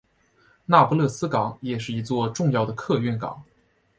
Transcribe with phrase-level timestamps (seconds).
[0.65, 3.43] 那不勒斯港也是一座重要的客运港。